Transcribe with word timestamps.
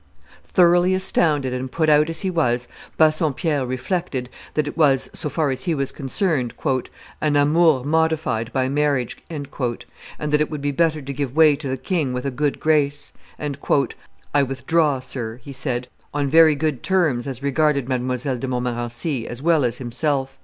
Thoroughly 0.47 0.95
astounded 0.95 1.53
and 1.53 1.71
put 1.71 1.87
out 1.87 2.09
as 2.09 2.21
he 2.21 2.31
was, 2.31 2.67
Bassompierre 2.97 3.67
reflected 3.67 4.31
that 4.55 4.65
it 4.67 4.75
was, 4.75 5.11
so 5.13 5.29
far 5.29 5.51
as 5.51 5.65
he 5.65 5.75
was 5.75 5.91
concerned, 5.91 6.55
"an 7.21 7.35
amour 7.35 7.83
modified 7.83 8.51
by 8.51 8.67
marriage," 8.67 9.17
and 9.29 9.47
that 10.17 10.41
it 10.41 10.49
would 10.49 10.59
be 10.59 10.71
better 10.71 11.03
to 11.03 11.13
give 11.13 11.35
way 11.35 11.55
to 11.55 11.67
the 11.69 11.77
king 11.77 12.13
with 12.13 12.25
a 12.25 12.31
good 12.31 12.59
grace: 12.59 13.13
and, 13.37 13.59
"I 14.33 14.41
withdraw, 14.41 14.97
sir," 14.97 15.35
he 15.43 15.53
said, 15.53 15.87
on 16.15 16.31
very 16.31 16.55
good 16.55 16.81
terms 16.81 17.27
as 17.27 17.43
regarded 17.43 17.85
Mdlle. 17.85 18.39
de 18.39 18.47
Montmorency 18.47 19.27
as 19.27 19.43
well 19.43 19.63
as 19.63 19.77
himself. 19.77 20.39